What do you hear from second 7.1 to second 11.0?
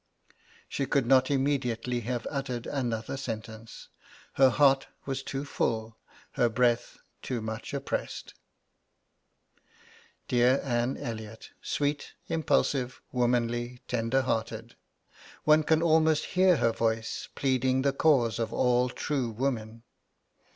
too much oppressed. Dear Anne